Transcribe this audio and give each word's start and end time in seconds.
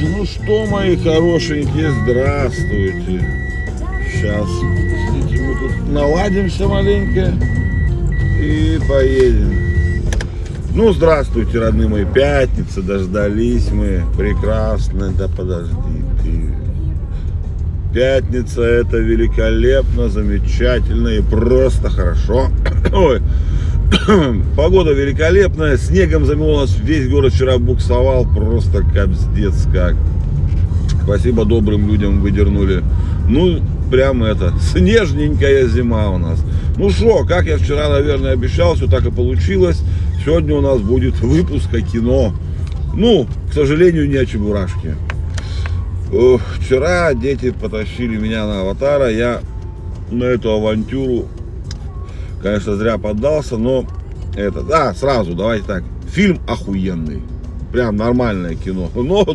Ну 0.00 0.24
что, 0.24 0.64
мои 0.66 0.96
хорошенькие, 0.96 1.90
здравствуйте. 2.02 3.28
Сейчас 4.10 4.48
мы 4.48 5.54
тут 5.58 5.88
наладимся 5.92 6.66
маленько 6.66 7.34
и 8.40 8.78
поедем. 8.88 9.52
Ну, 10.74 10.92
здравствуйте, 10.94 11.58
родные 11.60 11.88
мои, 11.88 12.06
пятница, 12.06 12.80
дождались 12.80 13.70
мы, 13.70 14.02
прекрасно, 14.16 15.10
да 15.10 15.28
подожди 15.28 15.74
ты. 16.22 16.54
Пятница 17.92 18.62
это 18.62 18.96
великолепно, 18.96 20.08
замечательно 20.08 21.08
и 21.08 21.20
просто 21.20 21.90
хорошо. 21.90 22.48
Ой, 22.94 23.20
Погода 24.56 24.92
великолепная, 24.92 25.76
снегом 25.76 26.24
замело 26.24 26.60
нас 26.60 26.74
весь 26.78 27.08
город 27.08 27.34
вчера 27.34 27.58
буксовал, 27.58 28.24
просто 28.24 28.82
капздец 28.82 29.66
как. 29.72 29.96
Спасибо 31.04 31.44
добрым 31.44 31.88
людям 31.88 32.20
выдернули. 32.20 32.82
Ну, 33.28 33.60
прям 33.90 34.24
это, 34.24 34.54
снежненькая 34.72 35.66
зима 35.68 36.10
у 36.10 36.18
нас. 36.18 36.42
Ну 36.76 36.90
что, 36.90 37.24
как 37.24 37.46
я 37.46 37.58
вчера, 37.58 37.90
наверное, 37.90 38.32
обещал, 38.32 38.74
все 38.74 38.86
так 38.86 39.04
и 39.04 39.10
получилось. 39.10 39.82
Сегодня 40.24 40.54
у 40.54 40.60
нас 40.60 40.80
будет 40.80 41.20
выпуск 41.20 41.72
о 41.74 41.80
кино. 41.82 42.34
Ну, 42.94 43.26
к 43.50 43.52
сожалению, 43.52 44.08
не 44.08 44.16
о 44.16 44.24
Чебурашке. 44.24 44.96
Вчера 46.58 47.12
дети 47.14 47.50
потащили 47.50 48.16
меня 48.16 48.46
на 48.46 48.60
аватара, 48.60 49.10
я 49.10 49.40
на 50.10 50.24
эту 50.24 50.50
авантюру 50.50 51.26
Конечно, 52.42 52.76
зря 52.76 52.98
поддался, 52.98 53.56
но 53.56 53.86
это, 54.36 54.62
да, 54.62 54.94
сразу, 54.94 55.34
давайте 55.34 55.66
так, 55.66 55.84
фильм 56.08 56.40
охуенный. 56.48 57.22
Прям 57.72 57.96
нормальное 57.96 58.54
кино. 58.54 58.90
Но 58.94 59.26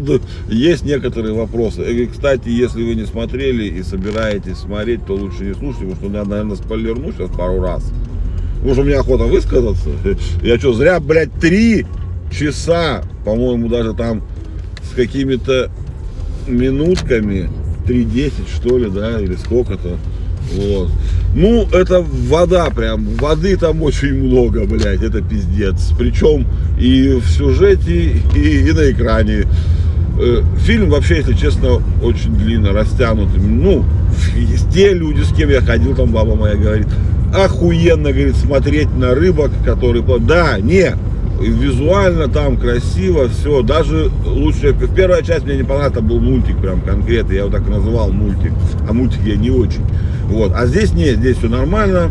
есть 0.47 0.85
некоторые 0.85 1.33
вопросы. 1.33 1.81
И, 1.91 2.05
кстати, 2.05 2.49
если 2.49 2.83
вы 2.83 2.93
не 2.93 3.05
смотрели 3.05 3.65
и 3.65 3.81
собираетесь 3.81 4.57
смотреть, 4.57 5.03
то 5.07 5.15
лучше 5.15 5.45
не 5.45 5.53
слушайте, 5.55 5.87
потому 5.87 5.95
что 5.95 6.17
я, 6.19 6.23
наверное, 6.23 6.55
спойлерну 6.55 7.11
сейчас 7.13 7.31
пару 7.31 7.59
раз. 7.61 7.91
Что 8.61 8.81
у 8.81 8.83
меня 8.83 8.99
охота 8.99 9.23
высказаться. 9.23 9.89
Я 10.43 10.59
что, 10.59 10.73
зря, 10.73 10.99
блядь, 10.99 11.31
три 11.33 11.85
часа, 12.31 13.01
по-моему, 13.25 13.69
даже 13.69 13.93
там 13.93 14.21
с 14.83 14.95
какими-то 14.95 15.71
минутками, 16.47 17.49
3.10 17.87 18.31
что 18.53 18.77
ли, 18.77 18.89
да, 18.89 19.19
или 19.19 19.35
сколько-то, 19.35 19.97
вот. 20.53 20.89
Ну, 21.35 21.67
это 21.71 22.01
вода 22.01 22.69
прям, 22.69 23.05
воды 23.15 23.57
там 23.57 23.81
очень 23.83 24.13
много, 24.13 24.65
блядь, 24.65 25.03
это 25.03 25.21
пиздец. 25.21 25.91
Причем 25.97 26.47
и 26.79 27.19
в 27.23 27.27
сюжете, 27.29 28.21
и, 28.35 28.39
и 28.39 28.71
на 28.71 28.91
экране. 28.91 29.45
Э, 30.19 30.41
фильм 30.65 30.89
вообще, 30.89 31.17
если 31.17 31.33
честно, 31.33 31.81
очень 32.01 32.35
длинно 32.35 32.71
растянутый. 32.71 33.41
Ну, 33.41 33.85
те 34.73 34.93
люди, 34.93 35.21
с 35.21 35.33
кем 35.33 35.49
я 35.49 35.61
ходил, 35.61 35.95
там 35.95 36.11
баба 36.11 36.35
моя 36.35 36.55
говорит, 36.55 36.87
охуенно, 37.35 38.11
говорит, 38.11 38.35
смотреть 38.35 38.91
на 38.95 39.13
рыбок, 39.13 39.51
которые... 39.63 40.03
Да, 40.19 40.59
не, 40.59 40.95
визуально 41.41 42.27
там 42.27 42.57
красиво, 42.57 43.27
все, 43.29 43.61
даже 43.61 44.09
лучше, 44.25 44.75
первая 44.95 45.21
часть 45.21 45.45
мне 45.45 45.57
не 45.57 45.63
понравилась, 45.63 45.93
там 45.93 46.07
был 46.07 46.19
мультик 46.19 46.57
прям 46.57 46.81
конкретно, 46.81 47.33
я 47.33 47.39
его 47.39 47.49
так 47.49 47.67
называл 47.67 48.11
мультик, 48.11 48.51
а 48.87 48.93
мультик 48.93 49.19
я 49.25 49.35
не 49.35 49.51
очень, 49.51 49.85
вот, 50.29 50.51
а 50.55 50.65
здесь 50.65 50.93
нет, 50.93 51.17
здесь 51.17 51.37
все 51.37 51.47
нормально, 51.47 52.09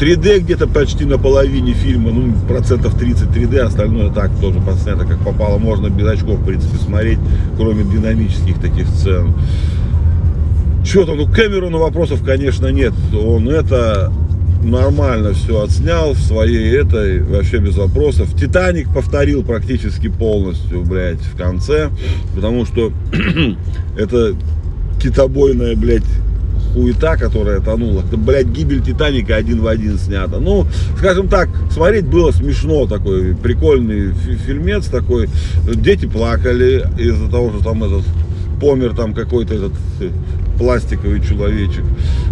3D 0.00 0.40
где-то 0.40 0.66
почти 0.66 1.04
на 1.04 1.18
половине 1.18 1.74
фильма, 1.74 2.10
ну, 2.10 2.32
процентов 2.48 2.98
30 2.98 3.28
3D, 3.28 3.58
остальное 3.58 4.10
так 4.10 4.30
тоже 4.40 4.58
подснято, 4.60 5.04
как 5.04 5.18
попало, 5.18 5.58
можно 5.58 5.90
без 5.90 6.06
очков, 6.06 6.38
в 6.38 6.44
принципе, 6.44 6.78
смотреть, 6.78 7.18
кроме 7.56 7.84
динамических 7.84 8.58
таких 8.60 8.86
сцен. 8.88 9.34
Что 10.82 11.04
то 11.04 11.14
ну, 11.14 11.26
Кэмерону 11.26 11.78
вопросов, 11.78 12.22
конечно, 12.24 12.68
нет, 12.68 12.94
он 13.12 13.50
это 13.50 14.10
нормально 14.62 15.32
все 15.32 15.62
отснял 15.62 16.12
в 16.12 16.18
своей 16.18 16.76
этой, 16.76 17.22
вообще 17.22 17.58
без 17.58 17.76
вопросов. 17.76 18.34
Титаник 18.36 18.92
повторил 18.92 19.42
практически 19.42 20.08
полностью, 20.08 20.82
блядь, 20.82 21.20
в 21.20 21.36
конце, 21.36 21.90
потому 22.34 22.66
что 22.66 22.92
это 23.98 24.34
китобойная, 25.02 25.76
блядь, 25.76 26.04
хуета, 26.72 27.16
которая 27.16 27.60
тонула. 27.60 28.02
Это, 28.06 28.16
блядь, 28.16 28.48
гибель 28.48 28.82
Титаника 28.82 29.36
один 29.36 29.60
в 29.60 29.66
один 29.66 29.98
снята. 29.98 30.38
Ну, 30.38 30.66
скажем 30.98 31.28
так, 31.28 31.48
смотреть 31.70 32.06
было 32.06 32.30
смешно, 32.30 32.86
такой 32.86 33.34
прикольный 33.34 34.12
фильмец 34.46 34.86
такой. 34.86 35.28
Дети 35.74 36.06
плакали 36.06 36.86
из-за 36.98 37.28
того, 37.30 37.50
что 37.50 37.64
там 37.64 37.82
этот 37.84 38.04
помер 38.60 38.94
там 38.94 39.14
какой-то 39.14 39.54
этот 39.54 39.72
э, 40.00 40.10
пластиковый 40.58 41.20
человечек. 41.22 41.84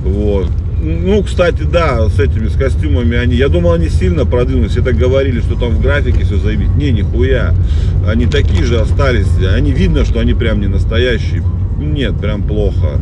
Вот. 0.05 0.49
Ну, 0.81 1.23
кстати, 1.25 1.63
да, 1.63 2.09
с 2.09 2.21
этими, 2.21 2.49
с 2.49 2.55
костюмами 2.55 3.17
они, 3.17 3.35
я 3.35 3.49
думал, 3.49 3.73
они 3.73 3.89
сильно 3.89 4.25
продвинулись, 4.25 4.73
все 4.73 4.83
так 4.83 4.97
говорили, 4.97 5.41
что 5.41 5.59
там 5.59 5.71
в 5.71 5.81
графике 5.81 6.25
все 6.25 6.37
заебись. 6.37 6.69
Не, 6.77 6.93
нихуя. 6.93 7.53
Они 8.07 8.27
такие 8.27 8.65
же 8.65 8.79
остались, 8.79 9.27
они 9.53 9.73
видно, 9.73 10.05
что 10.05 10.21
они 10.21 10.35
прям 10.35 10.61
не 10.61 10.69
настоящие. 10.69 11.43
Нет, 11.79 12.19
прям 12.21 12.43
плохо. 12.43 13.01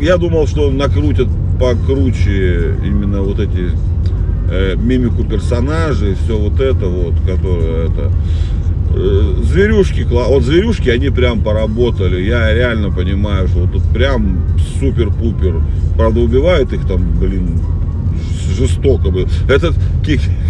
Я 0.00 0.16
думал, 0.16 0.46
что 0.46 0.70
накрутят 0.70 1.28
покруче 1.60 2.76
именно 2.84 3.22
вот 3.22 3.40
эти 3.40 3.70
э, 4.50 4.76
мимику 4.76 5.24
персонажей, 5.24 6.16
все 6.24 6.36
вот 6.36 6.60
это 6.60 6.86
вот, 6.86 7.14
которое 7.26 7.86
это 7.86 8.12
зверюшки, 8.94 10.06
вот 10.10 10.42
зверюшки, 10.42 10.88
они 10.88 11.10
прям 11.10 11.40
поработали. 11.40 12.22
Я 12.22 12.52
реально 12.52 12.90
понимаю, 12.90 13.48
что 13.48 13.60
вот 13.60 13.72
тут 13.72 13.82
прям 13.92 14.40
супер-пупер. 14.80 15.60
Правда, 15.96 16.20
убивают 16.20 16.72
их 16.72 16.86
там, 16.86 17.18
блин, 17.18 17.60
жестоко 18.56 19.10
бы. 19.10 19.26
Этот, 19.48 19.74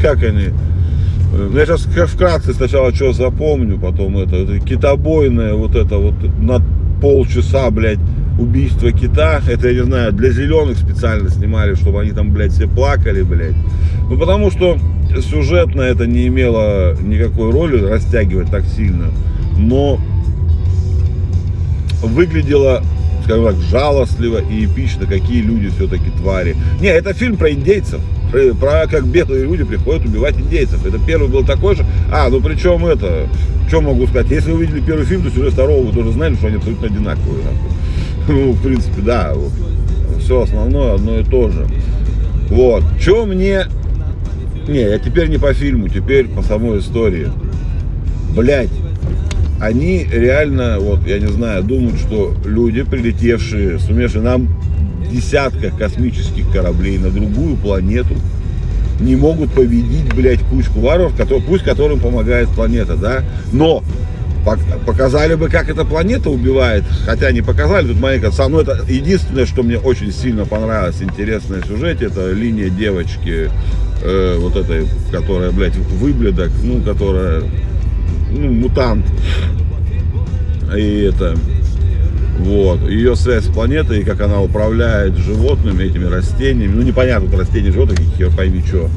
как 0.02 0.22
они, 0.22 0.48
э, 1.32 1.50
я 1.54 1.66
сейчас 1.66 1.82
вкратце 1.82 2.54
сначала 2.54 2.94
что 2.94 3.12
запомню, 3.12 3.78
потом 3.78 4.18
это, 4.18 4.36
это 4.36 4.58
китобойное, 4.58 5.54
вот 5.54 5.74
это 5.74 5.98
вот 5.98 6.14
на 6.40 6.62
полчаса, 7.00 7.70
блядь, 7.70 7.98
убийство 8.38 8.92
кита. 8.92 9.40
Это, 9.48 9.68
я 9.68 9.74
не 9.74 9.84
знаю, 9.84 10.12
для 10.12 10.30
зеленых 10.30 10.78
специально 10.78 11.28
снимали, 11.30 11.74
чтобы 11.74 12.00
они 12.00 12.12
там, 12.12 12.32
блядь, 12.32 12.52
все 12.52 12.68
плакали, 12.68 13.22
блядь. 13.22 13.56
Ну, 14.08 14.18
потому 14.18 14.50
что 14.50 14.78
сюжетно 15.20 15.82
это 15.82 16.06
не 16.06 16.26
имело 16.26 16.94
никакой 17.00 17.50
роли 17.50 17.84
растягивать 17.84 18.50
так 18.50 18.64
сильно, 18.64 19.06
но 19.56 19.98
выглядело, 22.02 22.82
скажем 23.24 23.46
так, 23.46 23.56
жалостливо 23.56 24.38
и 24.38 24.66
эпично, 24.66 25.06
какие 25.06 25.42
люди 25.42 25.68
все-таки 25.70 26.10
твари. 26.10 26.56
Не, 26.80 26.88
это 26.88 27.12
фильм 27.12 27.36
про 27.36 27.50
индейцев, 27.50 28.00
про, 28.30 28.54
про 28.54 28.86
как 28.86 29.06
белые 29.06 29.44
люди 29.44 29.64
приходят 29.64 30.04
убивать 30.04 30.36
индейцев. 30.38 30.84
Это 30.84 30.98
первый 31.04 31.28
был 31.28 31.44
такой 31.44 31.74
же. 31.74 31.84
А, 32.12 32.28
ну 32.28 32.40
причем 32.40 32.86
это, 32.86 33.28
что 33.68 33.80
могу 33.80 34.06
сказать, 34.06 34.30
если 34.30 34.52
вы 34.52 34.64
видели 34.64 34.80
первый 34.80 35.04
фильм, 35.04 35.22
то 35.22 35.30
сюжет 35.30 35.52
второго 35.52 35.86
вы 35.86 35.92
тоже 35.92 36.12
знали, 36.12 36.34
что 36.34 36.46
они 36.46 36.56
абсолютно 36.56 36.86
одинаковые. 36.86 37.42
Ну, 38.30 38.52
в 38.52 38.62
принципе, 38.62 39.00
да, 39.00 39.32
все 40.20 40.42
основное 40.42 40.96
одно 40.96 41.18
и 41.18 41.24
то 41.24 41.48
же. 41.48 41.66
Вот. 42.50 42.84
Что 43.00 43.24
мне 43.24 43.64
не, 44.68 44.80
я 44.80 44.98
теперь 44.98 45.28
не 45.28 45.38
по 45.38 45.52
фильму, 45.54 45.88
теперь 45.88 46.28
по 46.28 46.42
самой 46.42 46.80
истории. 46.80 47.28
Блять, 48.36 48.70
они 49.60 50.06
реально, 50.10 50.78
вот 50.78 51.06
я 51.06 51.18
не 51.18 51.28
знаю, 51.28 51.64
думают, 51.64 51.98
что 51.98 52.34
люди, 52.44 52.82
прилетевшие, 52.82 53.78
сумевшие 53.78 54.22
нам 54.22 54.48
десятках 55.10 55.76
космических 55.76 56.50
кораблей 56.52 56.98
на 56.98 57.10
другую 57.10 57.56
планету, 57.56 58.14
не 59.00 59.16
могут 59.16 59.52
победить, 59.52 60.12
блядь, 60.14 60.40
кучку 60.40 60.80
варваров, 60.80 61.16
который, 61.16 61.42
пусть 61.42 61.64
которым 61.64 62.00
помогает 62.00 62.48
планета, 62.48 62.96
да, 62.96 63.22
но 63.52 63.82
показали 64.86 65.34
бы, 65.34 65.48
как 65.48 65.68
эта 65.68 65.84
планета 65.84 66.30
убивает, 66.30 66.84
хотя 67.04 67.30
не 67.32 67.42
показали, 67.42 67.88
тут 67.88 68.00
маленько, 68.00 68.30
ну 68.48 68.60
это 68.60 68.84
единственное, 68.88 69.46
что 69.46 69.62
мне 69.62 69.78
очень 69.78 70.12
сильно 70.12 70.44
понравилось, 70.44 71.02
интересное 71.02 71.62
сюжете, 71.62 72.06
это 72.06 72.32
линия 72.32 72.68
девочки, 72.68 73.50
э, 74.02 74.36
вот 74.38 74.56
этой, 74.56 74.86
которая, 75.10 75.50
блядь, 75.50 75.76
выбледок, 75.76 76.50
ну, 76.62 76.80
которая, 76.82 77.42
ну, 78.30 78.52
мутант, 78.52 79.06
и 80.76 81.10
это, 81.12 81.36
вот, 82.38 82.88
ее 82.88 83.16
связь 83.16 83.44
с 83.44 83.48
планетой, 83.48 84.00
и 84.00 84.04
как 84.04 84.20
она 84.20 84.40
управляет 84.40 85.16
животными, 85.16 85.84
этими 85.84 86.04
растениями, 86.04 86.74
ну, 86.74 86.82
непонятно, 86.82 87.36
растения, 87.36 87.72
животные, 87.72 87.98
хер 88.16 88.30
пойми, 88.30 88.62
что, 88.66 88.88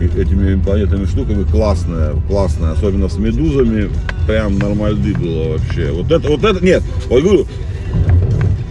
этими 0.00 0.60
планетными 0.62 1.06
штуками 1.06 1.44
классная, 1.44 2.14
классная, 2.28 2.72
особенно 2.72 3.08
с 3.08 3.16
медузами, 3.16 3.90
прям 4.26 4.58
нормальды 4.58 5.14
было 5.14 5.52
вообще. 5.58 5.90
Вот 5.90 6.10
это, 6.10 6.28
вот 6.28 6.44
это, 6.44 6.64
нет, 6.64 6.82
вот 7.08 7.22
говорю, 7.22 7.46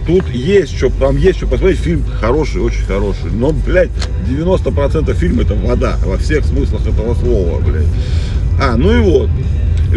тут 0.06 0.28
есть 0.30 0.76
что, 0.76 0.90
там 0.90 1.16
есть 1.16 1.38
что 1.38 1.46
посмотреть, 1.46 1.78
фильм 1.78 2.04
хороший, 2.20 2.62
очень 2.62 2.84
хороший, 2.84 3.30
но, 3.32 3.52
блядь, 3.52 3.90
90% 4.28 5.12
фильма 5.14 5.42
это 5.42 5.54
вода, 5.54 5.96
во 6.04 6.16
всех 6.16 6.44
смыслах 6.44 6.86
этого 6.86 7.14
слова, 7.14 7.60
блядь. 7.60 7.86
А, 8.60 8.76
ну 8.76 8.96
и 8.96 9.00
вот, 9.00 9.28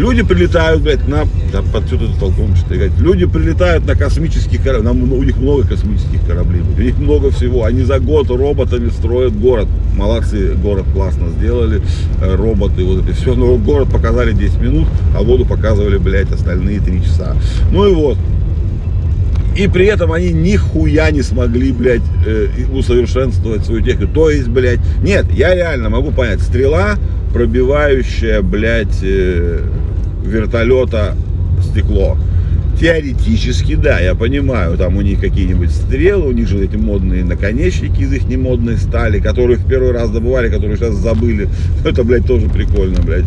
Люди 0.00 0.22
прилетают, 0.22 0.80
блядь, 0.80 1.06
на... 1.06 1.26
Под 1.72 1.86
что 1.86 1.98
тут 1.98 2.18
толком 2.18 2.56
что 2.56 2.74
Люди 2.74 3.26
прилетают 3.26 3.86
на 3.86 3.94
космических 3.94 4.62
кораблях. 4.62 4.94
Нам, 4.94 5.12
у 5.12 5.22
них 5.22 5.36
много 5.36 5.66
космических 5.68 6.26
кораблей. 6.26 6.62
У 6.62 6.80
них 6.80 6.96
много 6.96 7.30
всего. 7.30 7.64
Они 7.64 7.82
за 7.82 8.00
год 8.00 8.30
роботами 8.30 8.88
строят 8.88 9.38
город. 9.38 9.68
Молодцы, 9.94 10.54
город 10.54 10.86
классно 10.94 11.28
сделали. 11.28 11.82
Э, 12.22 12.34
роботы, 12.34 12.82
вот 12.82 13.04
это 13.04 13.12
все. 13.14 13.34
Но 13.34 13.58
город 13.58 13.90
показали 13.92 14.32
10 14.32 14.58
минут, 14.62 14.88
а 15.14 15.22
воду 15.22 15.44
показывали, 15.44 15.98
блядь, 15.98 16.32
остальные 16.32 16.80
3 16.80 17.04
часа. 17.04 17.36
Ну 17.70 17.86
и 17.86 17.92
вот. 17.92 18.16
И 19.56 19.66
при 19.68 19.86
этом 19.86 20.12
они 20.12 20.32
нихуя 20.32 21.10
не 21.10 21.22
смогли, 21.22 21.72
блядь, 21.72 22.02
э, 22.26 22.48
усовершенствовать 22.72 23.64
свою 23.64 23.82
технику. 23.82 24.12
То 24.12 24.30
есть, 24.30 24.48
блядь, 24.48 24.80
нет, 25.02 25.26
я 25.32 25.54
реально 25.54 25.90
могу 25.90 26.12
понять, 26.12 26.40
стрела, 26.40 26.96
пробивающая, 27.32 28.42
блядь, 28.42 29.02
э, 29.02 29.60
вертолета 30.24 31.16
стекло. 31.62 32.16
Теоретически, 32.80 33.74
да, 33.74 34.00
я 34.00 34.14
понимаю, 34.14 34.78
там 34.78 34.96
у 34.96 35.02
них 35.02 35.20
какие-нибудь 35.20 35.70
стрелы, 35.70 36.28
у 36.28 36.32
них 36.32 36.48
же 36.48 36.64
эти 36.64 36.76
модные 36.76 37.22
наконечники 37.22 38.00
из 38.00 38.10
их 38.14 38.24
немодной 38.26 38.78
стали, 38.78 39.20
которые 39.20 39.58
в 39.58 39.68
первый 39.68 39.92
раз 39.92 40.08
добывали, 40.08 40.48
которые 40.48 40.78
сейчас 40.78 40.94
забыли. 40.94 41.50
Это, 41.84 42.04
блядь, 42.04 42.26
тоже 42.26 42.48
прикольно, 42.48 43.02
блядь. 43.02 43.26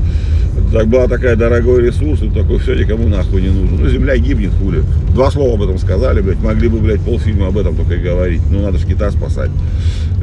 Так 0.71 0.87
была 0.87 1.07
такая 1.07 1.35
дорогой 1.35 1.83
ресурс, 1.83 2.23
и 2.23 2.31
такой 2.31 2.57
все 2.57 2.73
никому 2.73 3.07
нахуй 3.07 3.43
не 3.43 3.49
нужен. 3.49 3.77
Ну, 3.79 3.87
земля 3.89 4.17
гибнет, 4.17 4.53
хули. 4.59 4.81
Два 5.13 5.29
слова 5.29 5.53
об 5.53 5.61
этом 5.61 5.77
сказали, 5.77 6.21
блядь. 6.21 6.41
Могли 6.41 6.67
бы, 6.67 6.79
блядь, 6.79 7.01
полфильма 7.01 7.49
об 7.49 7.57
этом 7.59 7.75
только 7.75 7.93
и 7.93 7.99
говорить. 7.99 8.41
Ну, 8.49 8.63
надо 8.63 8.79
же 8.79 8.87
кита 8.87 9.11
спасать, 9.11 9.51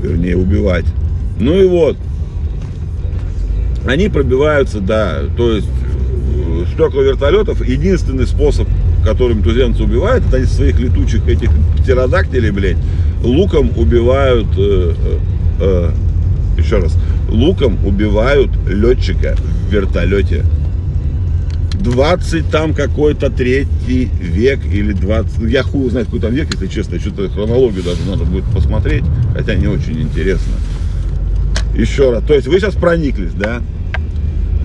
вернее, 0.02 0.36
убивать. 0.36 0.86
Ну 1.38 1.54
и 1.54 1.66
вот. 1.66 1.96
Они 3.86 4.08
пробиваются, 4.08 4.80
да, 4.80 5.20
то 5.36 5.52
есть 5.52 5.68
стекла 6.72 7.02
вертолетов 7.02 7.66
единственный 7.66 8.26
способ, 8.26 8.66
которым 9.02 9.42
туземцы 9.42 9.82
убивают, 9.82 10.24
это 10.26 10.36
они 10.38 10.46
своих 10.46 10.78
летучих 10.78 11.26
этих 11.28 11.50
птеродактилей, 11.78 12.50
блядь, 12.50 12.76
луком 13.22 13.70
убивают, 13.76 14.48
э, 14.56 14.94
э, 14.96 15.18
э, 15.60 15.90
еще 16.58 16.78
раз, 16.78 16.96
луком 17.28 17.78
убивают 17.84 18.50
летчика 18.66 19.36
в 19.36 19.72
вертолете. 19.72 20.44
20 21.80 22.50
там 22.50 22.74
какой-то 22.74 23.30
третий 23.30 24.10
век 24.20 24.60
или 24.66 24.92
20, 24.92 25.38
ну, 25.38 25.46
я 25.46 25.62
хуй 25.62 25.88
знает 25.90 26.06
какой 26.06 26.20
там 26.20 26.34
век, 26.34 26.48
если 26.52 26.66
честно, 26.66 27.00
что-то 27.00 27.28
хронологию 27.30 27.82
даже 27.82 28.02
надо 28.08 28.24
будет 28.24 28.44
посмотреть, 28.44 29.04
хотя 29.34 29.54
не 29.54 29.66
очень 29.66 30.00
интересно. 30.00 30.52
Еще 31.74 32.10
раз, 32.10 32.22
то 32.24 32.34
есть 32.34 32.46
вы 32.46 32.60
сейчас 32.60 32.74
прониклись, 32.74 33.32
да? 33.32 33.62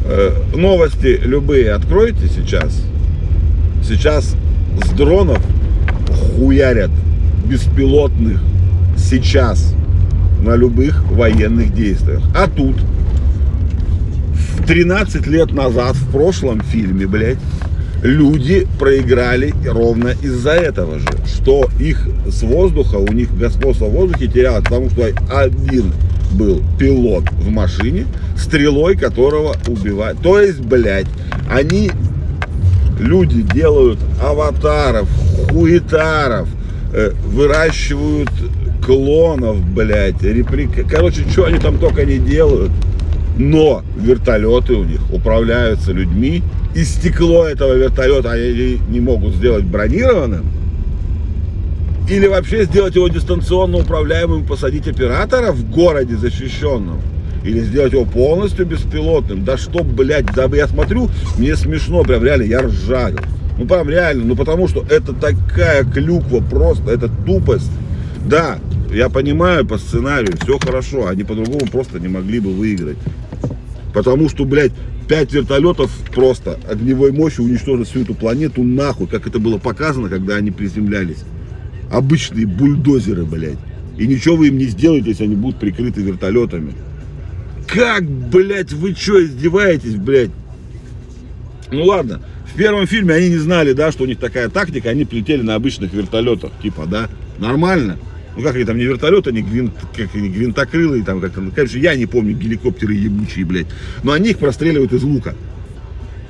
Э, 0.04 0.32
новости 0.56 1.20
любые 1.24 1.72
откройте 1.72 2.28
сейчас. 2.28 2.84
Сейчас 3.88 4.36
с 4.84 4.90
дронов 4.90 5.40
хуярят 6.36 6.90
беспилотных 7.46 8.42
сейчас 8.98 9.74
на 10.42 10.56
любых 10.56 11.04
военных 11.12 11.74
действиях. 11.74 12.22
А 12.36 12.48
тут 12.48 12.76
13 14.68 15.28
лет 15.28 15.52
назад 15.54 15.96
в 15.96 16.12
прошлом 16.12 16.62
фильме, 16.62 17.06
блядь, 17.06 17.38
люди 18.02 18.68
проиграли 18.80 19.54
ровно 19.68 20.10
из-за 20.22 20.52
этого 20.52 21.00
же, 21.00 21.10
что 21.28 21.70
их 21.80 22.08
с 22.28 22.42
воздуха, 22.42 22.96
у 22.96 23.12
них 23.12 23.38
господство 23.38 23.86
в 23.86 23.92
воздухе 23.92 24.28
терялось, 24.28 24.64
потому 24.64 24.90
что 24.90 25.06
один 25.32 25.94
был 26.32 26.64
пилот 26.80 27.26
в 27.32 27.50
машине, 27.50 28.06
стрелой 28.38 28.96
которого 28.96 29.56
убивают. 29.68 30.20
То 30.22 30.40
есть, 30.40 30.60
блядь, 30.60 31.08
они, 31.50 31.92
люди 33.00 33.42
делают 33.42 34.00
аватаров, 34.22 35.08
хуетаров, 35.50 36.48
э, 36.94 37.12
выращивают 37.28 38.30
клонов, 38.86 39.58
блядь, 39.74 40.22
реплика. 40.22 40.84
Короче, 40.84 41.22
что 41.30 41.46
они 41.46 41.60
там 41.60 41.78
только 41.78 42.06
не 42.06 42.18
делают. 42.18 42.72
Но 43.38 43.84
вертолеты 43.98 44.74
у 44.74 44.86
них 44.86 45.02
управляются 45.12 45.92
людьми, 45.92 46.42
и 46.74 46.84
стекло 46.86 47.46
этого 47.46 47.74
вертолета 47.74 48.32
они 48.32 48.80
не 48.90 49.02
могут 49.02 49.36
сделать 49.36 49.66
бронированным, 49.66 50.46
или 52.10 52.28
вообще 52.28 52.66
сделать 52.66 52.96
его 52.96 53.08
дистанционно 53.08 53.78
управляемым, 53.78 54.46
посадить 54.46 54.88
оператора 54.88 55.52
в 55.52 55.70
городе 55.70 56.16
защищенном. 56.16 57.02
Или 57.46 57.62
сделать 57.62 57.94
его 57.94 58.06
полностью 58.06 58.66
беспилотным. 58.66 59.46
Да 59.46 59.56
что, 59.58 59.84
блядь, 59.84 60.26
да 60.34 60.46
я 60.46 60.68
смотрю, 60.68 61.10
мне 61.38 61.56
смешно, 61.56 62.04
прям 62.04 62.24
реально, 62.24 62.44
я 62.44 62.62
ржаю. 62.62 63.20
Ну 63.58 63.66
прям 63.66 63.88
реально, 63.88 64.26
ну 64.26 64.36
потому 64.36 64.68
что 64.68 64.84
это 64.90 65.14
такая 65.14 65.84
клюква 65.84 66.42
просто, 66.42 66.92
это 66.92 67.10
тупость. 67.26 67.72
Да, 68.28 68.58
я 68.92 69.10
понимаю 69.10 69.66
по 69.66 69.78
сценарию, 69.78 70.34
все 70.42 70.58
хорошо, 70.58 71.08
они 71.08 71.24
по-другому 71.24 71.68
просто 71.68 72.00
не 72.00 72.08
могли 72.08 72.40
бы 72.40 72.52
выиграть. 72.52 72.98
Потому 73.94 74.28
что, 74.28 74.44
блядь, 74.44 74.74
пять 75.08 75.32
вертолетов 75.32 75.92
просто 76.14 76.60
огневой 76.68 77.12
мощью 77.12 77.46
уничтожат 77.46 77.88
всю 77.88 78.02
эту 78.02 78.16
планету 78.16 78.64
нахуй, 78.64 79.08
как 79.08 79.28
это 79.28 79.40
было 79.40 79.60
показано, 79.60 80.10
когда 80.10 80.36
они 80.36 80.50
приземлялись 80.50 81.24
обычные 81.92 82.46
бульдозеры, 82.46 83.24
блядь. 83.24 83.60
И 83.98 84.08
ничего 84.08 84.36
вы 84.36 84.48
им 84.48 84.58
не 84.58 84.66
сделаете, 84.66 85.10
если 85.10 85.24
они 85.24 85.36
будут 85.36 85.60
прикрыты 85.60 86.02
вертолетами. 86.02 86.74
Как, 87.76 88.06
блядь, 88.06 88.72
вы 88.72 88.96
что, 88.96 89.22
издеваетесь, 89.22 89.96
блядь? 89.96 90.32
Ну 91.72 91.84
ладно, 91.84 92.22
в 92.54 92.58
первом 92.58 92.88
фильме 92.88 93.16
они 93.16 93.30
не 93.32 93.38
знали, 93.38 93.74
да, 93.74 93.92
что 93.92 94.04
у 94.04 94.08
них 94.08 94.18
такая 94.18 94.48
тактика, 94.48 94.90
они 94.90 95.04
прилетели 95.04 95.42
на 95.42 95.56
обычных 95.56 95.92
вертолетах, 95.92 96.52
типа, 96.64 96.86
да, 96.86 97.10
нормально. 97.38 97.98
Ну 98.38 98.44
как 98.44 98.56
они 98.56 98.64
там, 98.64 98.78
не 98.78 98.86
вертолеты, 98.86 99.34
не, 99.34 99.42
гвинт, 99.42 99.74
как, 99.94 100.16
не 100.16 100.30
гвинтокрылые, 100.30 101.04
там 101.04 101.20
как-то, 101.20 101.42
ну, 101.42 101.52
конечно, 101.52 101.78
я 101.78 101.96
не 101.96 102.06
помню, 102.06 102.34
геликоптеры 102.34 102.94
ебучие, 102.94 103.44
блядь. 103.44 103.68
Но 104.04 104.14
они 104.14 104.30
их 104.30 104.38
простреливают 104.38 104.94
из 104.94 105.04
лука. 105.04 105.36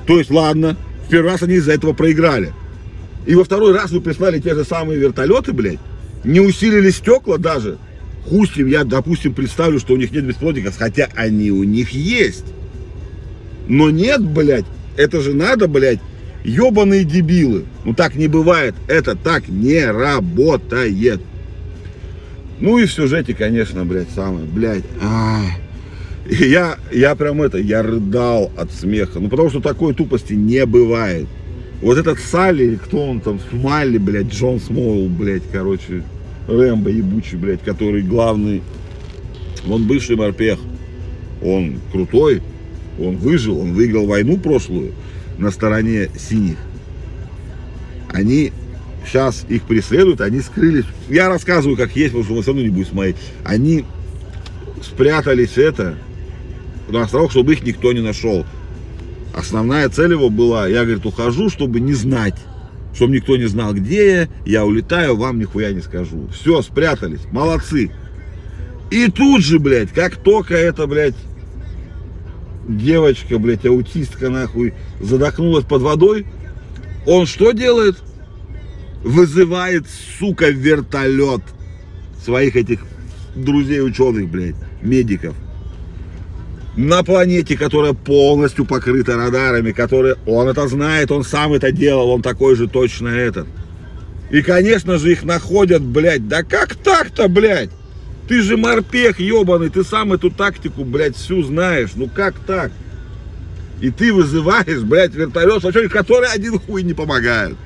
То 0.06 0.18
есть, 0.18 0.30
ладно, 0.30 0.76
в 1.06 1.10
первый 1.10 1.30
раз 1.30 1.44
они 1.44 1.54
из-за 1.54 1.74
этого 1.74 1.92
проиграли. 1.92 2.52
И 3.24 3.36
во 3.36 3.44
второй 3.44 3.72
раз 3.72 3.92
вы 3.92 4.00
прислали 4.00 4.40
те 4.40 4.54
же 4.54 4.64
самые 4.64 4.98
вертолеты, 4.98 5.52
блядь, 5.52 5.78
не 6.24 6.40
усилили 6.40 6.90
стекла 6.90 7.38
даже. 7.38 7.78
Хустим, 8.28 8.66
я, 8.66 8.84
допустим, 8.84 9.34
представлю, 9.34 9.78
что 9.78 9.94
у 9.94 9.96
них 9.96 10.10
нет 10.10 10.24
беспилотников, 10.24 10.76
хотя 10.76 11.08
они 11.14 11.50
у 11.50 11.62
них 11.62 11.90
есть. 11.90 12.44
Но 13.68 13.90
нет, 13.90 14.22
блядь, 14.22 14.64
это 14.96 15.20
же 15.20 15.32
надо, 15.34 15.68
блядь, 15.68 16.00
ебаные 16.44 17.04
дебилы. 17.04 17.64
Ну 17.84 17.94
так 17.94 18.16
не 18.16 18.28
бывает, 18.28 18.74
это 18.88 19.14
так 19.14 19.48
не 19.48 19.84
работает. 19.84 21.20
Ну 22.58 22.78
и 22.78 22.86
в 22.86 22.92
сюжете, 22.92 23.34
конечно, 23.34 23.84
блядь, 23.84 24.10
самое, 24.14 24.46
блядь, 24.46 24.84
ай. 25.02 25.50
И 26.28 26.48
я, 26.48 26.78
я 26.90 27.14
прям 27.14 27.42
это, 27.42 27.58
я 27.58 27.82
рыдал 27.82 28.50
от 28.56 28.72
смеха. 28.72 29.20
Ну 29.20 29.28
потому 29.28 29.50
что 29.50 29.60
такой 29.60 29.94
тупости 29.94 30.32
не 30.32 30.66
бывает. 30.66 31.26
Вот 31.82 31.98
этот 31.98 32.18
Салли, 32.18 32.76
кто 32.82 33.06
он 33.06 33.20
там, 33.20 33.38
Смайли, 33.50 33.98
блядь, 33.98 34.32
Джон 34.32 34.58
Смоул, 34.58 35.08
блядь, 35.08 35.42
короче, 35.52 36.02
Рэмбо 36.48 36.90
ебучий, 36.90 37.36
блядь, 37.36 37.62
который 37.62 38.02
главный, 38.02 38.62
он 39.68 39.86
бывший 39.86 40.16
морпех, 40.16 40.58
он 41.42 41.80
крутой, 41.92 42.42
он 42.98 43.16
выжил, 43.16 43.58
он 43.58 43.72
выиграл 43.74 44.06
войну 44.06 44.38
прошлую 44.38 44.92
на 45.38 45.50
стороне 45.50 46.08
синих. 46.18 46.56
Они 48.08 48.52
сейчас 49.06 49.44
их 49.48 49.62
преследуют, 49.62 50.20
они 50.20 50.40
скрылись. 50.40 50.84
Я 51.08 51.28
рассказываю, 51.28 51.76
как 51.76 51.94
есть, 51.96 52.12
потому 52.12 52.24
что 52.24 52.34
вы 52.34 52.42
все 52.42 52.50
равно 52.52 52.62
не 52.62 52.70
будет 52.70 52.88
смотреть. 52.88 53.16
Они 53.44 53.84
спрятались 54.82 55.58
это 55.58 55.96
на 56.88 57.02
островах, 57.02 57.30
чтобы 57.30 57.52
их 57.52 57.62
никто 57.62 57.92
не 57.92 58.00
нашел. 58.00 58.44
Основная 59.34 59.88
цель 59.88 60.12
его 60.12 60.30
была, 60.30 60.66
я, 60.66 60.84
говорит, 60.84 61.04
ухожу, 61.04 61.50
чтобы 61.50 61.80
не 61.80 61.92
знать, 61.92 62.36
чтобы 62.96 63.14
никто 63.14 63.36
не 63.36 63.44
знал, 63.44 63.74
где 63.74 64.06
я, 64.06 64.28
я 64.46 64.64
улетаю, 64.64 65.16
вам 65.16 65.38
нихуя 65.38 65.72
не 65.72 65.82
скажу. 65.82 66.28
Все, 66.32 66.62
спрятались, 66.62 67.20
молодцы. 67.30 67.90
И 68.90 69.10
тут 69.10 69.42
же, 69.42 69.58
блядь, 69.58 69.90
как 69.90 70.16
только 70.16 70.54
эта, 70.54 70.86
блядь, 70.86 71.14
девочка, 72.66 73.38
блядь, 73.38 73.66
аутистка, 73.66 74.30
нахуй, 74.30 74.72
задохнулась 75.00 75.66
под 75.66 75.82
водой, 75.82 76.26
он 77.06 77.26
что 77.26 77.52
делает? 77.52 77.98
Вызывает, 79.04 79.84
сука, 80.18 80.48
вертолет 80.48 81.42
своих 82.24 82.56
этих 82.56 82.80
друзей 83.34 83.82
ученых, 83.82 84.28
блядь, 84.28 84.56
медиков 84.80 85.34
на 86.76 87.02
планете, 87.02 87.56
которая 87.56 87.94
полностью 87.94 88.66
покрыта 88.66 89.16
радарами, 89.16 89.72
которые 89.72 90.16
он 90.26 90.48
это 90.48 90.68
знает, 90.68 91.10
он 91.10 91.24
сам 91.24 91.54
это 91.54 91.72
делал, 91.72 92.10
он 92.10 92.22
такой 92.22 92.54
же 92.54 92.68
точно 92.68 93.08
этот. 93.08 93.46
И, 94.30 94.42
конечно 94.42 94.98
же, 94.98 95.12
их 95.12 95.24
находят, 95.24 95.82
блядь, 95.82 96.28
да 96.28 96.42
как 96.42 96.74
так-то, 96.74 97.28
блядь? 97.28 97.70
Ты 98.28 98.42
же 98.42 98.56
морпех 98.56 99.20
ебаный, 99.20 99.70
ты 99.70 99.84
сам 99.84 100.12
эту 100.12 100.30
тактику, 100.30 100.84
блядь, 100.84 101.16
всю 101.16 101.42
знаешь, 101.42 101.90
ну 101.94 102.08
как 102.12 102.34
так? 102.40 102.72
И 103.80 103.90
ты 103.90 104.12
вызываешь, 104.12 104.82
блядь, 104.82 105.14
вертолет, 105.14 105.62
который 105.90 106.28
один 106.28 106.58
хуй 106.58 106.82
не 106.82 106.92
помогает. 106.92 107.56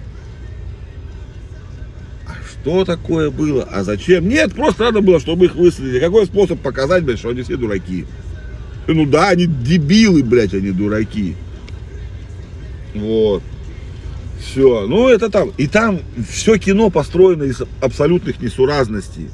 А 2.26 2.32
что 2.48 2.84
такое 2.84 3.30
было? 3.30 3.64
А 3.72 3.82
зачем? 3.82 4.28
Нет, 4.28 4.54
просто 4.54 4.84
надо 4.84 5.00
было, 5.00 5.18
чтобы 5.18 5.46
их 5.46 5.54
выследили. 5.54 5.98
Какой 5.98 6.26
способ 6.26 6.60
показать, 6.60 7.04
блядь, 7.04 7.18
что 7.18 7.30
они 7.30 7.42
все 7.42 7.56
дураки? 7.56 8.06
Ну 8.92 9.06
да, 9.06 9.28
они 9.28 9.46
дебилы, 9.46 10.22
блядь, 10.24 10.52
они 10.52 10.72
дураки. 10.72 11.36
Вот. 12.94 13.42
Все. 14.40 14.86
Ну, 14.88 15.08
это 15.08 15.30
там. 15.30 15.52
И 15.58 15.68
там 15.68 16.00
все 16.28 16.56
кино 16.56 16.90
построено 16.90 17.44
из 17.44 17.62
абсолютных 17.80 18.40
несуразностей. 18.40 19.28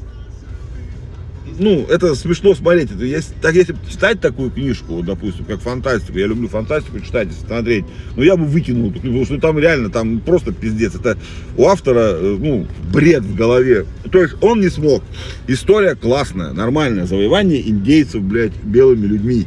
Ну, 1.59 1.87
это 1.89 2.15
смешно 2.15 2.55
смотреть. 2.55 2.91
Это 2.91 3.05
если, 3.05 3.33
так, 3.41 3.55
если 3.55 3.75
читать 3.91 4.21
такую 4.21 4.51
книжку, 4.51 5.03
допустим, 5.03 5.45
как 5.47 5.61
фантастику, 5.61 6.19
я 6.19 6.27
люблю 6.27 6.49
фантастику 6.49 7.01
читать, 7.01 7.29
смотреть, 7.33 7.85
но 8.15 8.23
я 8.23 8.37
бы 8.37 8.45
выкинул 8.45 8.93
потому 8.93 9.25
что 9.25 9.39
там 9.39 9.59
реально, 9.59 9.91
там 9.91 10.21
просто 10.21 10.53
пиздец. 10.53 10.95
Это 10.95 11.17
у 11.57 11.67
автора, 11.67 12.13
э, 12.15 12.37
ну, 12.39 12.67
бред 12.93 13.23
в 13.23 13.35
голове. 13.35 13.87
То 14.11 14.23
есть 14.23 14.35
он 14.43 14.61
не 14.61 14.69
смог. 14.69 15.03
История 15.47 15.95
классная, 15.95 16.53
нормальная. 16.53 17.07
Завоевание 17.07 17.67
индейцев, 17.67 18.23
блядь, 18.23 18.55
белыми 18.63 19.07
людьми. 19.07 19.47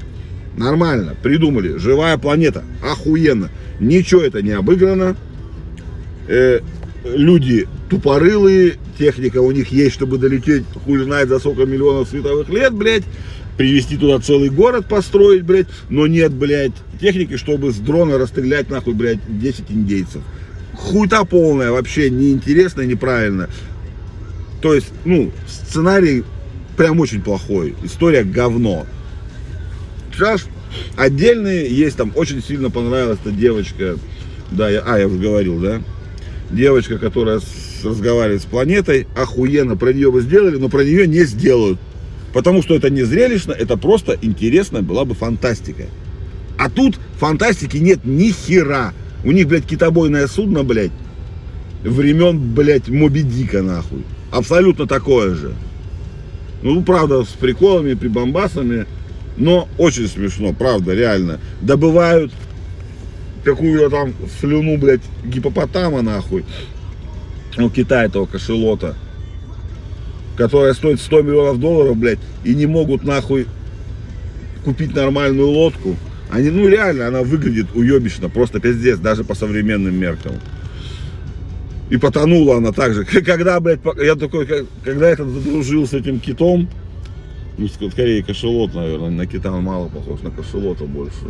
Нормально, 0.58 1.16
придумали. 1.22 1.78
Живая 1.78 2.18
планета, 2.18 2.64
охуенно. 2.84 3.50
Ничего 3.80 4.22
это 4.22 4.42
не 4.42 4.52
обыграно. 4.52 5.16
Э, 6.28 6.60
люди 7.04 7.68
тупорылые, 7.90 8.76
техника 9.00 9.42
у 9.42 9.50
них 9.52 9.70
есть, 9.70 9.96
чтобы 9.96 10.18
долететь, 10.18 10.66
хуй 10.86 11.02
знает, 11.02 11.30
за 11.30 11.40
сколько 11.40 11.66
миллионов 11.66 12.10
световых 12.10 12.50
лет, 12.50 12.74
блядь, 12.74 13.04
привезти 13.58 13.98
туда 13.98 14.20
целый 14.20 14.50
город 14.50 14.88
построить, 14.88 15.44
блядь, 15.44 15.68
но 15.90 16.06
нет, 16.06 16.34
блядь, 16.34 16.74
техники, 17.00 17.38
чтобы 17.38 17.72
с 17.72 17.78
дрона 17.78 18.18
расстрелять, 18.18 18.70
нахуй, 18.70 18.94
блядь, 18.94 19.20
10 19.28 19.66
индейцев. 19.70 20.22
Хуйта 20.74 21.24
полная, 21.24 21.72
вообще 21.72 22.10
неинтересно, 22.10 22.82
неправильно. 22.82 23.50
То 24.62 24.74
есть, 24.74 24.92
ну, 25.06 25.32
сценарий 25.48 26.24
прям 26.78 27.00
очень 27.00 27.22
плохой, 27.22 27.76
история 27.84 28.24
говно. 28.24 28.86
Сейчас 30.14 30.46
отдельные 30.98 31.74
есть, 31.74 31.96
там 31.96 32.12
очень 32.16 32.44
сильно 32.44 32.70
понравилась 32.70 33.20
эта 33.24 33.32
девочка, 33.32 33.98
да, 34.52 34.70
я, 34.70 34.82
а, 34.86 35.00
я 35.00 35.08
уже 35.08 35.18
говорил, 35.18 35.60
да, 35.60 35.82
девочка, 36.52 36.98
которая 36.98 37.40
с, 37.80 37.86
разговаривает 37.86 38.42
с 38.42 38.46
планетой, 38.46 39.08
охуенно, 39.16 39.76
про 39.76 39.94
нее 39.94 40.12
бы 40.12 40.22
сделали, 40.22 40.58
но 40.58 40.70
про 40.70 40.84
нее 40.84 41.08
не 41.08 41.24
сделают. 41.24 41.80
Потому 42.34 42.62
что 42.62 42.76
это 42.76 42.90
не 42.90 43.04
зрелищно, 43.04 43.54
это 43.54 43.78
просто 43.78 44.18
интересно, 44.22 44.82
была 44.82 45.06
бы 45.06 45.16
фантастика. 45.16 45.86
А 46.58 46.70
тут 46.70 47.00
фантастики 47.18 47.78
нет 47.78 48.02
ни 48.04 48.32
хера. 48.32 48.94
У 49.24 49.32
них, 49.32 49.48
блядь, 49.48 49.66
китобойное 49.66 50.28
судно, 50.28 50.64
блядь, 50.64 50.92
времен, 51.84 52.54
блядь, 52.54 52.90
Моби 52.90 53.22
Дика, 53.22 53.62
нахуй. 53.62 54.04
Абсолютно 54.32 54.86
такое 54.86 55.36
же. 55.36 55.54
Ну, 56.62 56.84
правда, 56.84 57.24
с 57.24 57.30
приколами, 57.30 57.94
прибамбасами, 57.94 58.86
но 59.38 59.68
очень 59.78 60.08
смешно, 60.08 60.54
правда, 60.54 60.94
реально. 60.94 61.40
Добывают 61.62 62.32
какую-то 63.44 63.90
там 63.90 64.14
слюну, 64.40 64.78
блядь, 64.78 65.02
гипопотама, 65.24 66.02
нахуй. 66.02 66.44
У 67.60 67.70
Китая 67.70 68.06
этого 68.06 68.26
кошелота. 68.26 68.96
Которая 70.38 70.74
стоит 70.74 71.00
100 71.02 71.22
миллионов 71.22 71.60
долларов, 71.60 71.98
блядь, 71.98 72.20
и 72.44 72.56
не 72.56 72.66
могут, 72.66 73.04
нахуй, 73.04 73.46
купить 74.64 74.96
нормальную 74.96 75.50
лодку. 75.50 75.98
Они, 76.30 76.50
ну 76.50 76.68
реально, 76.68 77.08
она 77.08 77.24
выглядит 77.24 77.68
уебищно, 77.74 78.30
просто 78.30 78.60
пиздец, 78.60 79.00
даже 79.00 79.24
по 79.24 79.36
современным 79.36 79.96
меркам. 79.96 80.34
И 81.90 81.98
потонула 81.98 82.58
она 82.58 82.72
так 82.72 82.94
же. 82.94 83.04
Когда, 83.26 83.60
блядь, 83.60 83.80
я 83.98 84.16
такой, 84.16 84.48
когда 84.84 85.10
я 85.10 85.16
задружил 85.16 85.88
с 85.88 85.94
этим 85.94 86.20
китом, 86.20 86.70
ну, 87.58 87.68
скорее 87.68 88.24
кошелот, 88.24 88.74
наверное, 88.74 89.10
на 89.10 89.26
кита 89.26 89.52
он 89.52 89.64
мало 89.64 89.90
похож, 89.90 90.22
на 90.22 90.32
кошелота 90.32 90.86
больше 90.86 91.26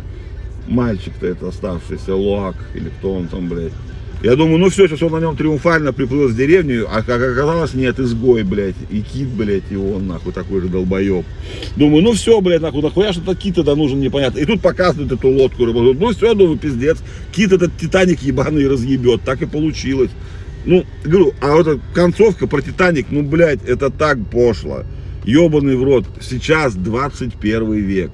мальчик-то 0.70 1.26
это 1.26 1.48
оставшийся, 1.48 2.14
Луак, 2.14 2.56
или 2.74 2.88
кто 2.88 3.14
он 3.14 3.28
там, 3.28 3.48
блядь. 3.48 3.72
Я 4.22 4.36
думаю, 4.36 4.58
ну 4.58 4.68
все, 4.68 4.86
сейчас 4.86 5.02
он 5.02 5.12
на 5.12 5.18
нем 5.20 5.34
триумфально 5.34 5.94
приплыл 5.94 6.28
с 6.28 6.34
деревню, 6.34 6.86
а 6.90 7.02
как 7.02 7.22
оказалось, 7.22 7.72
нет, 7.72 7.98
изгой, 7.98 8.42
блядь, 8.42 8.74
и 8.90 9.00
кит, 9.00 9.28
блядь, 9.28 9.70
и 9.70 9.76
он, 9.76 10.08
нахуй, 10.08 10.32
такой 10.32 10.60
же 10.60 10.68
долбоеб. 10.68 11.24
Думаю, 11.76 12.02
ну 12.02 12.12
все, 12.12 12.38
блядь, 12.42 12.60
нахуй, 12.60 12.82
нахуя 12.82 13.14
что-то 13.14 13.34
кит 13.34 13.54
тогда 13.54 13.74
нужен, 13.74 13.98
непонятно. 13.98 14.38
И 14.38 14.44
тут 14.44 14.60
показывают 14.60 15.10
эту 15.10 15.30
лодку, 15.30 15.64
рыбу. 15.64 15.94
ну 15.94 16.10
все, 16.10 16.34
думаю, 16.34 16.58
пиздец, 16.58 16.98
кит 17.32 17.52
этот 17.52 17.74
Титаник 17.78 18.20
ебаный 18.20 18.68
разъебет, 18.68 19.22
так 19.22 19.40
и 19.40 19.46
получилось. 19.46 20.10
Ну, 20.66 20.84
говорю, 21.02 21.32
а 21.40 21.54
вот 21.54 21.80
концовка 21.94 22.46
про 22.46 22.60
Титаник, 22.60 23.06
ну, 23.08 23.22
блядь, 23.22 23.64
это 23.64 23.88
так 23.88 24.18
пошло. 24.30 24.82
Ебаный 25.24 25.76
в 25.76 25.82
рот, 25.82 26.04
сейчас 26.20 26.74
21 26.74 27.72
век 27.72 28.10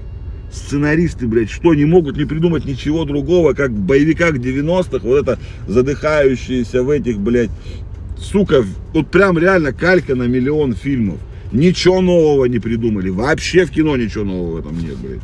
сценаристы, 0.52 1.26
блядь, 1.26 1.50
что, 1.50 1.74
не 1.74 1.84
могут 1.84 2.16
не 2.16 2.24
придумать 2.24 2.64
ничего 2.64 3.04
другого, 3.04 3.52
как 3.52 3.70
в 3.70 3.80
боевиках 3.80 4.36
90-х, 4.36 5.00
вот 5.06 5.22
это 5.22 5.38
задыхающиеся 5.66 6.82
в 6.82 6.90
этих, 6.90 7.18
блядь, 7.18 7.50
сука, 8.18 8.64
вот 8.92 9.08
прям 9.08 9.38
реально 9.38 9.72
калька 9.72 10.14
на 10.14 10.24
миллион 10.24 10.74
фильмов. 10.74 11.18
Ничего 11.52 12.00
нового 12.00 12.46
не 12.46 12.58
придумали, 12.58 13.10
вообще 13.10 13.64
в 13.66 13.70
кино 13.70 13.96
ничего 13.96 14.24
нового 14.24 14.60
этом 14.60 14.78
нет, 14.78 14.96
блядь. 14.98 15.20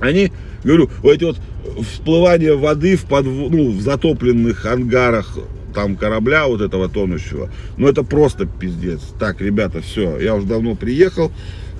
Они, 0.00 0.32
говорю, 0.64 0.90
вот 1.02 1.12
эти 1.12 1.24
вот 1.24 1.38
всплывания 1.86 2.54
воды 2.54 2.96
в, 2.96 3.04
подв... 3.04 3.28
ну, 3.28 3.70
в 3.70 3.80
затопленных 3.80 4.66
ангарах 4.66 5.38
там 5.74 5.96
корабля 5.96 6.46
вот 6.46 6.60
этого 6.60 6.88
тонущего, 6.88 7.50
ну 7.76 7.88
это 7.88 8.02
просто 8.02 8.46
пиздец. 8.46 9.00
Так, 9.18 9.40
ребята, 9.40 9.80
все, 9.80 10.18
я 10.18 10.34
уже 10.34 10.46
давно 10.46 10.74
приехал. 10.74 11.32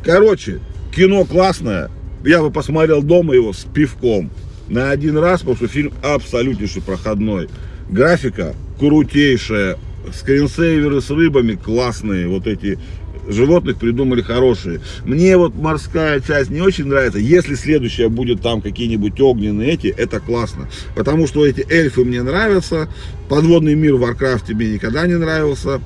Короче, 0.05 0.61
кино 0.95 1.25
классное, 1.25 1.91
я 2.25 2.41
бы 2.41 2.51
посмотрел 2.51 3.03
дома 3.03 3.35
его 3.35 3.53
с 3.53 3.65
пивком 3.65 4.31
на 4.69 4.91
один 4.91 5.19
раз, 5.19 5.41
потому 5.41 5.57
что 5.57 5.69
фильм 5.69 5.93
абсолютнейший 6.03 6.83
проходной. 6.83 7.49
Графика 7.91 8.55
крутейшая, 8.79 9.77
скринсейверы 10.13 11.01
с 11.01 11.11
рыбами 11.11 11.55
классные, 11.55 12.29
вот 12.29 12.47
эти 12.47 12.79
животных 13.29 13.77
придумали 13.77 14.23
хорошие. 14.23 14.81
Мне 15.05 15.37
вот 15.37 15.55
морская 15.55 16.21
часть 16.21 16.51
не 16.51 16.61
очень 16.61 16.87
нравится. 16.87 17.19
Если 17.19 17.55
следующая 17.55 18.09
будет 18.09 18.43
там 18.43 18.61
какие-нибудь 18.61 19.21
огненные 19.21 19.73
эти, 19.73 19.89
это 19.89 20.21
классно. 20.21 20.69
Потому 20.97 21.27
что 21.27 21.47
эти 21.47 21.65
эльфы 21.71 22.05
мне 22.05 22.23
нравятся. 22.23 22.89
Подводный 23.29 23.75
мир 23.75 23.95
в 23.95 24.01
Варкрафте 24.01 24.55
мне 24.55 24.75
никогда 24.75 25.07
не 25.07 25.17
нравился. 25.17 25.81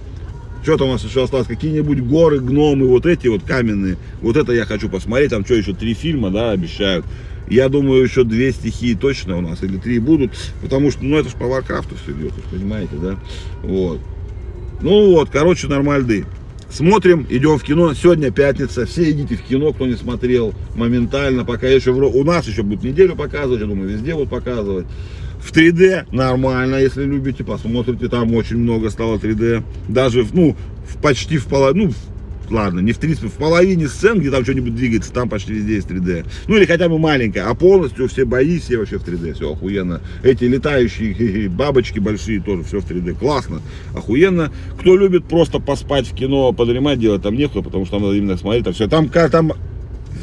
Что 0.67 0.79
там 0.79 0.89
у 0.89 0.93
нас 0.95 1.05
еще 1.05 1.23
осталось? 1.23 1.47
Какие-нибудь 1.47 2.01
горы, 2.01 2.41
гномы, 2.41 2.89
вот 2.89 3.07
эти 3.07 3.29
вот 3.29 3.45
каменные. 3.45 3.97
Вот 4.21 4.37
это 4.37 4.51
я 4.51 4.65
хочу 4.65 4.89
посмотреть. 4.89 5.31
Там 5.31 5.45
что, 5.45 5.55
еще 5.55 5.73
три 5.75 5.95
фильма, 5.95 6.33
да, 6.33 6.51
обещают. 6.51 7.07
Я 7.49 7.69
думаю, 7.69 8.03
еще 8.03 8.25
две 8.25 8.51
стихии 8.51 8.95
точно 8.95 9.39
у 9.39 9.41
нас, 9.41 9.63
или 9.63 9.77
три 9.77 10.01
будут. 10.01 10.33
Потому 10.61 10.91
что, 10.91 11.05
ну, 11.05 11.19
это 11.19 11.29
же 11.29 11.37
по 11.37 11.47
Варкрафту 11.47 11.95
все 11.95 12.11
идет, 12.11 12.33
понимаете, 12.51 12.97
да? 13.01 13.17
Вот. 13.63 14.01
Ну 14.81 15.13
вот, 15.13 15.31
короче, 15.31 15.69
нормальды. 15.69 16.27
Смотрим, 16.69 17.25
идем 17.31 17.59
в 17.59 17.63
кино. 17.63 17.95
Сегодня 17.95 18.33
пятница. 18.33 18.87
Все 18.87 19.13
идите 19.13 19.37
в 19.37 19.43
кино, 19.43 19.73
кто 19.73 19.87
не 19.87 19.95
смотрел 19.95 20.53
моментально. 20.75 21.45
Пока 21.45 21.69
еще 21.69 21.93
в... 21.93 21.99
у 22.03 22.25
нас 22.25 22.49
еще 22.49 22.65
будет 22.65 22.83
неделю 22.83 23.15
показывать. 23.15 23.61
Я 23.61 23.67
думаю, 23.69 23.89
везде 23.89 24.15
будут 24.15 24.31
показывать. 24.31 24.87
В 25.47 25.53
3D 25.53 26.07
нормально, 26.11 26.75
если 26.75 27.05
любите, 27.05 27.45
посмотрите, 27.45 28.09
там 28.09 28.35
очень 28.35 28.57
много 28.57 28.91
стало 28.91 29.17
3D. 29.17 29.63
Даже, 29.89 30.27
ну, 30.33 30.57
в, 30.89 31.01
почти 31.01 31.39
в 31.39 31.47
половине, 31.47 31.87
ну, 32.51 32.55
ладно, 32.57 32.81
не 32.81 32.91
в 32.91 32.99
30, 32.99 33.23
в 33.23 33.31
половине 33.31 33.87
сцен, 33.87 34.19
где 34.19 34.33
там 34.33 34.43
что-нибудь 34.43 34.75
двигается, 34.75 35.13
там 35.13 35.29
почти 35.29 35.53
везде 35.53 35.77
есть 35.77 35.89
3D. 35.89 36.27
Ну 36.49 36.57
или 36.57 36.65
хотя 36.65 36.89
бы 36.89 36.99
маленькая, 36.99 37.45
а 37.49 37.55
полностью 37.55 38.09
все 38.09 38.25
бои, 38.25 38.59
все 38.59 38.77
вообще 38.77 38.99
в 38.99 39.07
3D, 39.07 39.35
все 39.35 39.53
охуенно. 39.53 40.01
Эти 40.25 40.43
летающие 40.43 41.49
бабочки 41.49 42.01
большие 42.01 42.41
тоже 42.41 42.65
все 42.65 42.81
в 42.81 42.91
3D, 42.91 43.15
классно, 43.17 43.63
охуенно. 43.95 44.51
Кто 44.81 44.97
любит 44.97 45.27
просто 45.27 45.61
поспать 45.61 46.09
в 46.09 46.15
кино, 46.17 46.53
подремать, 46.55 46.99
делать 46.99 47.23
там 47.23 47.37
нехуй, 47.37 47.63
потому 47.63 47.85
что 47.85 47.99
там 47.99 48.03
надо 48.03 48.17
именно 48.17 48.37
смотреть, 48.37 48.65
там 48.65 48.75
все. 48.75 48.89
Там, 48.89 49.09
там 49.09 49.53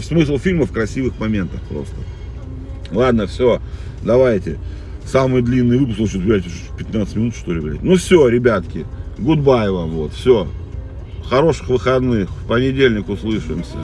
смысл 0.03 0.37
фильма 0.37 0.65
в 0.65 0.73
красивых 0.73 1.17
моментах 1.17 1.61
просто. 1.69 1.95
Ладно, 2.91 3.25
все, 3.25 3.61
давайте. 4.03 4.57
Самый 5.05 5.41
длинный 5.41 5.77
выпуск, 5.77 5.97
слушай, 5.97 6.19
блядь, 6.21 6.43
15 6.77 7.15
минут, 7.15 7.35
что 7.35 7.53
ли, 7.53 7.59
блядь. 7.59 7.83
Ну 7.83 7.95
все, 7.95 8.27
ребятки, 8.27 8.85
гудбай 9.17 9.69
вам, 9.69 9.91
вот, 9.91 10.13
все. 10.13 10.47
Хороших 11.25 11.69
выходных, 11.69 12.29
в 12.29 12.47
понедельник 12.47 13.09
услышимся. 13.09 13.77